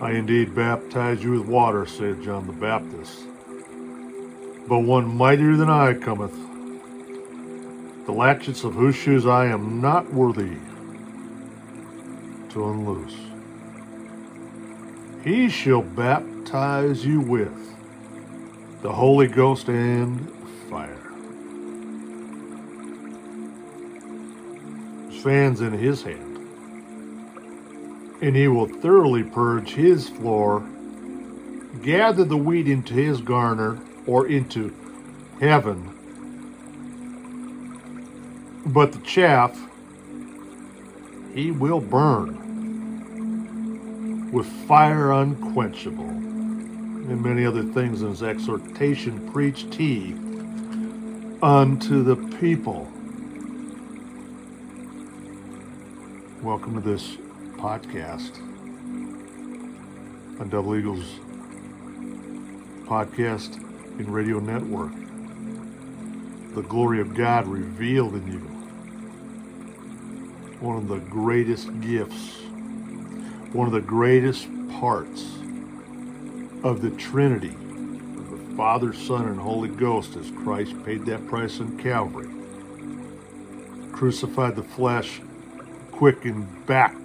[0.00, 3.22] I indeed baptize you with water, said John the Baptist.
[4.66, 6.32] But one mightier than I cometh,
[8.06, 10.56] the latchets of whose shoes I am not worthy
[12.50, 13.16] to unloose.
[15.22, 17.52] He shall baptize you with
[18.80, 20.30] the Holy Ghost and
[20.70, 20.96] fire.
[25.10, 26.29] His fan's in his hand
[28.20, 30.62] and he will thoroughly purge his floor,
[31.82, 34.74] gather the wheat into his garner or into
[35.40, 35.96] heaven.
[38.66, 39.58] But the chaff
[41.34, 42.40] he will burn
[44.32, 46.08] with fire unquenchable.
[46.08, 50.14] And many other things in his exhortation preached he
[51.42, 52.86] unto the people.
[56.42, 57.16] Welcome to this
[57.60, 58.38] podcast
[60.40, 61.04] on Double Eagles
[62.86, 63.56] podcast
[63.98, 64.92] and radio network.
[66.54, 68.38] The glory of God revealed in you.
[70.60, 72.38] One of the greatest gifts,
[73.52, 75.22] one of the greatest parts
[76.64, 81.60] of the Trinity, of the Father, Son, and Holy Ghost, as Christ paid that price
[81.60, 82.30] on Calvary,
[83.92, 85.20] crucified the flesh,
[85.92, 86.96] quickened back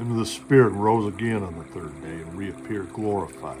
[0.00, 3.58] and the Spirit rose again on the third day and reappeared glorified,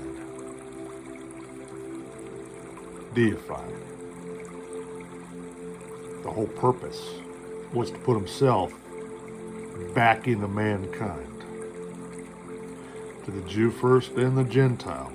[3.14, 3.74] deified.
[6.22, 7.10] The whole purpose
[7.74, 8.72] was to put himself
[9.94, 11.44] back into mankind,
[13.26, 15.12] to the Jew first, then the Gentile.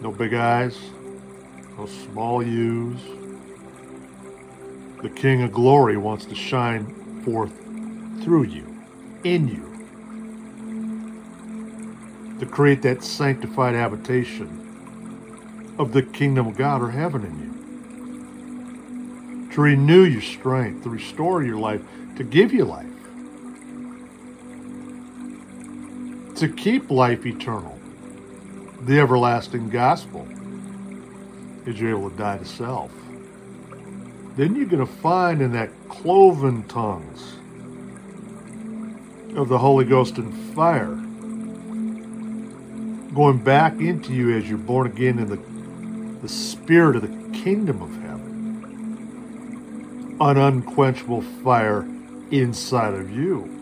[0.00, 0.78] No big eyes,
[1.76, 3.00] no small U's.
[5.02, 7.52] The King of Glory wants to shine forth
[8.22, 8.69] through you
[9.24, 9.70] in you
[12.38, 14.56] to create that sanctified habitation
[15.78, 17.50] of the kingdom of God or heaven in you.
[19.54, 21.82] To renew your strength, to restore your life,
[22.16, 22.86] to give you life,
[26.36, 27.78] to keep life eternal,
[28.82, 30.26] the everlasting gospel,
[31.66, 32.90] is you're able to die to self.
[34.36, 37.34] Then you're going to find in that cloven tongues
[39.36, 40.96] of the Holy Ghost and fire
[43.14, 45.38] going back into you as you're born again in the,
[46.22, 48.20] the spirit of the kingdom of heaven.
[50.20, 51.88] An unquenchable fire
[52.30, 53.56] inside of you.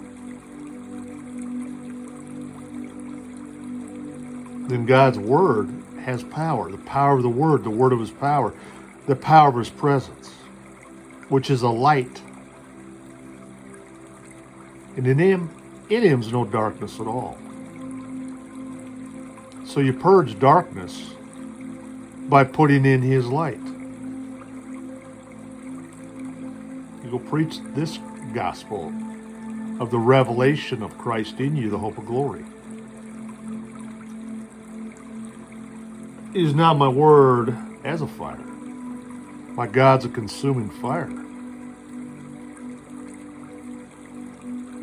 [4.69, 5.71] Then God's word
[6.03, 6.71] has power.
[6.71, 8.53] The power of the word, the word of his power,
[9.07, 10.29] the power of his presence,
[11.31, 12.21] which is a light.
[14.97, 15.49] And in him
[15.91, 17.39] in him's no darkness at all.
[19.65, 21.11] So you purge darkness
[22.29, 23.61] by putting in his light.
[27.05, 27.99] You go preach this
[28.35, 28.93] gospel
[29.81, 32.45] of the revelation of Christ in you, the hope of glory.
[36.35, 38.37] Is not my word as a fire.
[38.37, 41.11] My God's a consuming fire.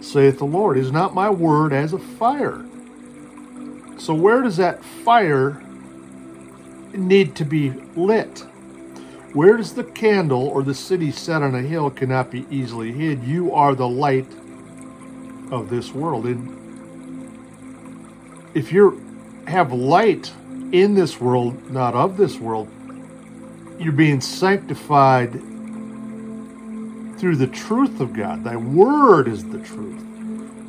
[0.05, 0.77] Saith the Lord.
[0.77, 2.63] Is not my word as a fire?
[3.97, 5.61] So, where does that fire
[6.93, 8.39] need to be lit?
[9.33, 13.23] Where does the candle or the city set on a hill cannot be easily hid?
[13.23, 14.31] You are the light
[15.51, 16.25] of this world.
[16.25, 16.55] And
[18.53, 19.01] if you
[19.47, 20.31] have light
[20.71, 22.69] in this world, not of this world,
[23.77, 25.41] you're being sanctified
[27.25, 28.43] through the truth of God.
[28.43, 29.99] Thy word is the truth.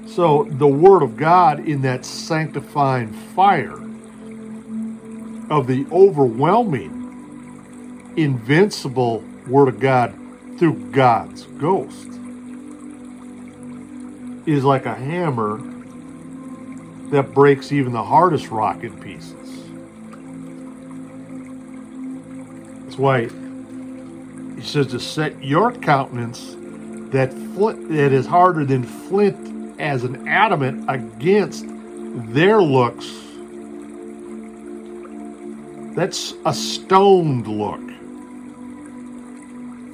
[0.09, 3.79] So the Word of God in that sanctifying fire
[5.51, 10.15] of the overwhelming, invincible Word of God
[10.59, 12.09] through God's ghost
[14.47, 15.59] is like a hammer
[17.11, 19.63] that breaks even the hardest rock in pieces.
[22.85, 23.29] That's why
[24.57, 26.57] he says to set your countenance
[27.13, 31.65] that flint that is harder than flint as an adamant against
[32.33, 33.07] their looks.
[35.95, 37.81] That's a stoned look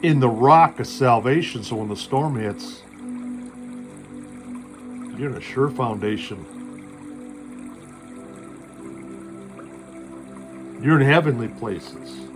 [0.02, 1.62] in the rock of salvation.
[1.62, 2.82] So when the storm hits,
[5.18, 6.44] you're in a sure foundation.
[10.82, 12.31] You're in heavenly places.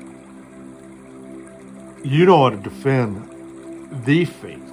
[2.06, 4.66] You know how to defend the faith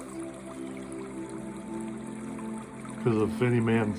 [3.04, 3.92] Because if any man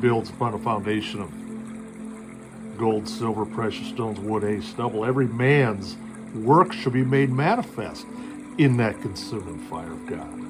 [0.00, 5.96] builds upon a foundation of gold, silver, precious stones, wood, hay, stubble, every man's
[6.34, 8.04] work shall be made manifest
[8.58, 10.40] in that consuming fire of God.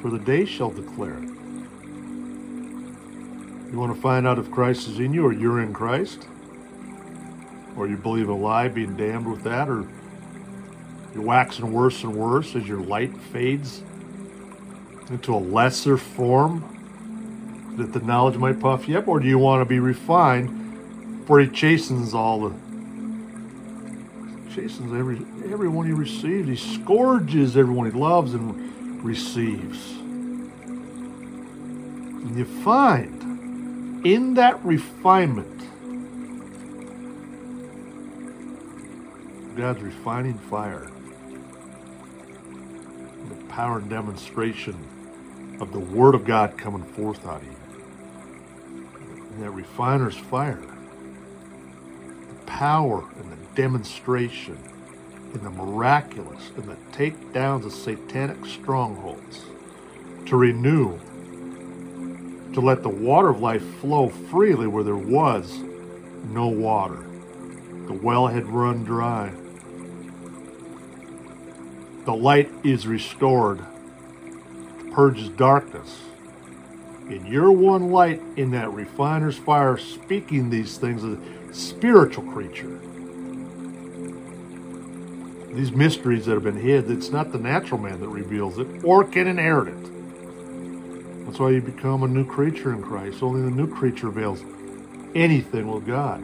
[0.00, 1.28] For the day shall declare it.
[3.70, 6.26] You want to find out if Christ is in you or you're in Christ?
[7.76, 9.86] Or you believe a lie, being damned with that, or
[11.14, 13.82] you're waxing worse and worse as your light fades
[15.10, 16.64] into a lesser form
[17.76, 21.26] that the knowledge might puff you up, or do you want to be refined?
[21.26, 22.54] For he chastens all the
[24.54, 25.18] chastens every
[25.50, 26.48] everyone he receives.
[26.48, 29.92] He scourges everyone he loves and receives.
[32.22, 35.60] And you find in that refinement,
[39.56, 40.90] God's refining fire,
[43.54, 44.74] power and demonstration
[45.60, 47.56] of the Word of God coming forth out of you.
[49.30, 50.60] And that refiner's fire,
[52.28, 54.58] the power and the demonstration
[55.34, 59.42] in the miraculous and the takedowns of satanic strongholds
[60.26, 60.98] to renew
[62.54, 65.60] to let the water of life flow freely where there was
[66.24, 67.06] no water.
[67.86, 69.32] The well had run dry.
[72.04, 73.60] The light is restored,
[74.92, 76.02] purges darkness.
[77.08, 82.78] And you're one light in that refiner's fire, speaking these things as a spiritual creature.
[85.54, 89.04] These mysteries that have been hid, it's not the natural man that reveals it or
[89.04, 91.26] can inherit it.
[91.26, 93.22] That's why you become a new creature in Christ.
[93.22, 94.42] Only the new creature avails
[95.14, 96.22] anything with God.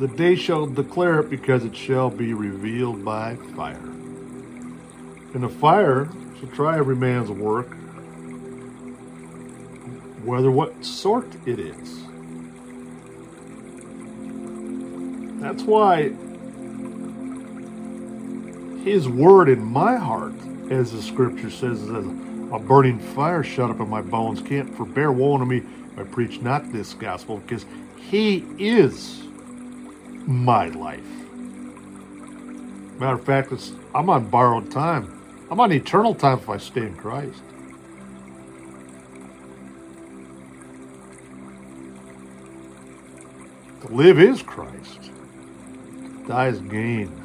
[0.00, 3.76] The day shall declare it because it shall be revealed by fire.
[5.34, 6.08] And the fire
[6.38, 7.68] shall try every man's work,
[10.24, 12.02] whether what sort it is.
[15.40, 16.10] That's why
[18.84, 20.34] his word in my heart
[20.70, 25.12] as the scripture says, is a burning fire shut up in my bones can't forbear
[25.12, 25.62] woe unto me
[25.96, 27.66] I preach not this gospel, because
[28.10, 29.23] he is
[30.26, 31.00] my life.
[32.98, 33.52] Matter of fact,
[33.94, 35.20] I'm on borrowed time.
[35.50, 37.42] I'm on eternal time if I stay in Christ.
[43.82, 45.10] To live is Christ.
[46.26, 47.20] Die is gain.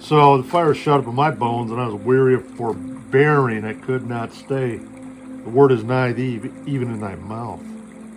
[0.00, 3.64] So the fire shut up in my bones, and I was weary of forbearing.
[3.64, 4.76] I could not stay.
[4.78, 7.62] The word is nigh thee, even in thy mouth,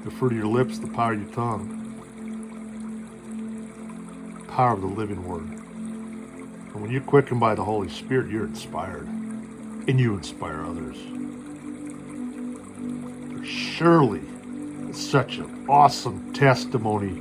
[0.04, 1.77] the fruit of your lips, the power of your tongue.
[4.58, 5.44] Power of the living word.
[5.44, 10.98] And when you're quickened by the Holy Spirit, you're inspired, and you inspire others.
[13.48, 14.24] Surely
[14.94, 17.20] such an awesome testimony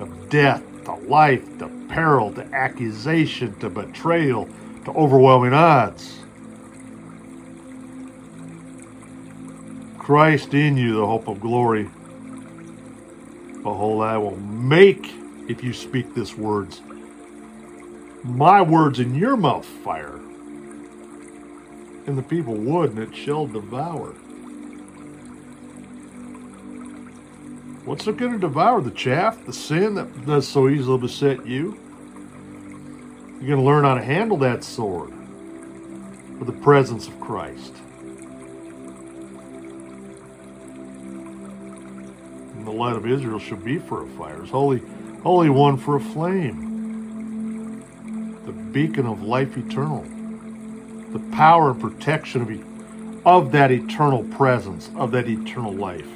[0.00, 4.48] of death to life, to peril, to accusation, to betrayal,
[4.84, 6.18] to overwhelming odds.
[9.96, 11.88] Christ in you, the hope of glory.
[13.62, 15.14] Behold, I will make,
[15.48, 16.82] if you speak this words,
[18.22, 20.20] my words in your mouth fire.
[22.06, 24.12] And the people would, and it shall devour.
[27.84, 28.82] What's it going to devour?
[28.82, 31.78] The chaff, the sin that does so easily beset you?
[33.40, 35.10] You're going to learn how to handle that sword
[36.38, 37.74] with the presence of Christ.
[42.54, 44.82] And the light of Israel shall be for a fire, holy,
[45.28, 47.82] holy one for a flame,
[48.46, 50.02] the beacon of life eternal,
[51.12, 56.08] the power and protection of, of that eternal presence, of that eternal life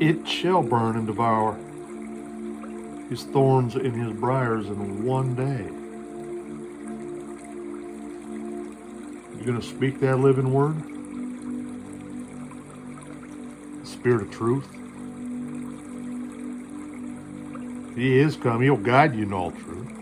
[0.00, 1.54] it shall burn and devour
[3.08, 5.68] his thorns and his briars in one day.
[9.36, 10.76] You're going to speak that living word?
[13.82, 14.79] The Spirit of truth.
[18.00, 18.62] He is come.
[18.62, 19.92] He'll guide you in all truth.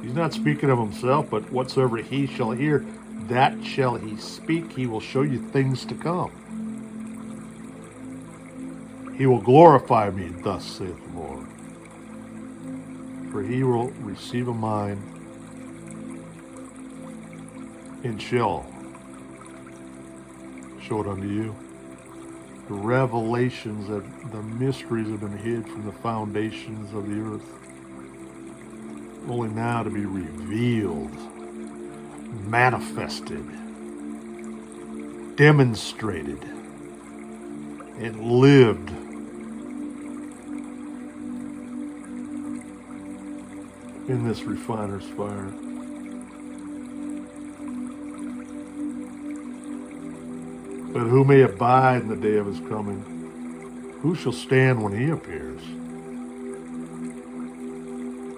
[0.00, 2.86] He's not speaking of himself, but whatsoever he shall hear,
[3.28, 4.72] that shall he speak.
[4.72, 6.30] He will show you things to come.
[9.18, 11.48] He will glorify me, thus saith the Lord.
[13.30, 15.02] For he will receive a mind
[18.04, 18.64] and shall
[20.80, 21.54] show it unto you.
[22.66, 27.44] The revelations that the mysteries have been hid from the foundations of the earth,
[29.28, 31.12] only now to be revealed
[32.46, 33.46] manifested,
[35.36, 36.42] demonstrated,
[37.98, 38.90] and lived
[44.08, 45.52] in this refiner's fire.
[50.94, 53.02] But who may abide in the day of his coming?
[54.00, 55.60] Who shall stand when he appears?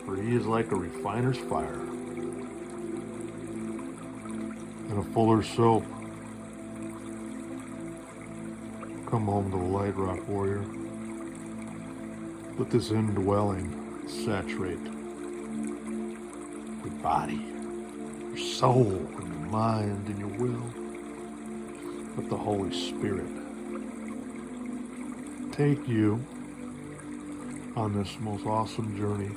[0.07, 1.83] For he is like a refiner's fire
[4.89, 5.85] and a fuller's soap.
[9.11, 10.65] Come home to the light, rock warrior.
[12.59, 14.83] Let this indwelling saturate
[16.83, 17.45] your body,
[18.29, 20.75] your soul, and your mind, and your will.
[22.17, 23.29] Let the Holy Spirit
[25.53, 26.25] take you
[27.77, 29.29] on this most awesome journey.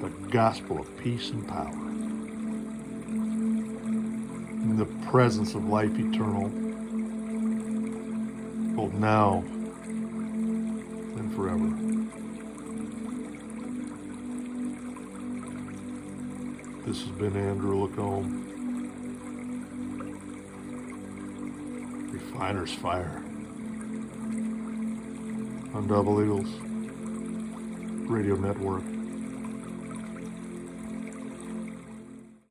[0.00, 1.72] The gospel of peace and power.
[4.62, 6.48] In the presence of life eternal,
[8.76, 9.42] both now
[11.16, 11.68] and forever.
[16.86, 18.57] This has been Andrew LaCombe.
[22.38, 23.20] Refiner's Fire
[25.74, 26.46] on Double Eagles
[28.08, 28.97] Radio Network.